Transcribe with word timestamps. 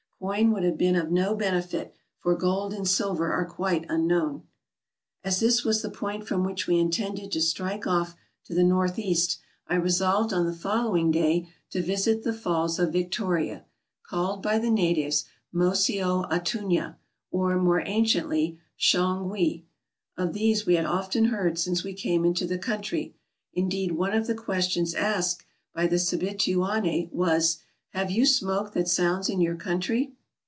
Coin 0.23 0.51
would 0.51 0.61
have 0.63 0.77
been 0.77 0.95
of 0.95 1.09
no 1.09 1.33
benefit, 1.33 1.95
for 2.19 2.35
gold 2.35 2.75
and 2.75 2.87
silver 2.87 3.31
are 3.31 3.43
quite 3.43 3.87
unknown. 3.89 4.43
As 5.23 5.39
this 5.39 5.63
was 5.63 5.81
the 5.81 5.89
point 5.89 6.27
from 6.27 6.43
which 6.43 6.67
we 6.67 6.77
intended 6.77 7.31
to 7.31 7.41
strike 7.41 7.87
off 7.87 8.15
to 8.45 8.53
the 8.53 8.63
north 8.63 8.99
east, 8.99 9.39
I 9.65 9.75
resolved 9.77 10.31
on 10.31 10.45
the 10.45 10.53
following 10.53 11.09
day 11.09 11.49
to 11.71 11.81
visit 11.81 12.21
the 12.21 12.31
Falls 12.33 12.77
of 12.77 12.93
Victoria, 12.93 13.65
called 14.07 14.43
by 14.43 14.59
the 14.59 14.69
natives 14.69 15.25
Mosioatunya, 15.51 16.97
or 17.31 17.57
more 17.57 17.81
anciently 17.81 18.59
Shongwe. 18.77 19.63
Of 20.17 20.33
these 20.33 20.67
we 20.67 20.75
had 20.75 20.85
often 20.85 21.25
heard 21.25 21.57
since 21.57 21.83
we 21.83 21.93
came 21.95 22.25
into 22.25 22.45
the 22.45 22.59
country; 22.59 23.15
indeed, 23.55 23.93
one 23.93 24.13
of 24.13 24.27
the 24.27 24.35
ques 24.35 24.67
tions 24.69 24.93
asked 24.93 25.43
by 25.73 25.87
Sebituane 25.87 27.09
was," 27.11 27.57
Have 27.93 28.09
you 28.09 28.25
smoke 28.25 28.71
that 28.71 28.87
sounds 28.87 29.27
in 29.27 29.41
your 29.41 29.57
country 29.57 30.15